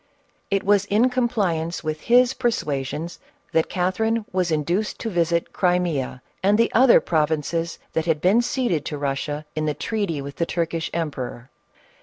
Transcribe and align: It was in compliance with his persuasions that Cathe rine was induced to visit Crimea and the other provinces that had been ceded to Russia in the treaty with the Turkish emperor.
It 0.49 0.63
was 0.63 0.85
in 0.85 1.11
compliance 1.11 1.83
with 1.83 2.01
his 2.01 2.33
persuasions 2.33 3.19
that 3.51 3.69
Cathe 3.69 3.99
rine 3.99 4.25
was 4.31 4.49
induced 4.49 4.97
to 5.01 5.11
visit 5.11 5.53
Crimea 5.53 6.23
and 6.41 6.57
the 6.57 6.73
other 6.73 6.99
provinces 6.99 7.77
that 7.93 8.07
had 8.07 8.19
been 8.19 8.41
ceded 8.41 8.83
to 8.85 8.97
Russia 8.97 9.45
in 9.55 9.67
the 9.67 9.75
treaty 9.75 10.19
with 10.19 10.37
the 10.37 10.47
Turkish 10.47 10.89
emperor. 10.91 11.51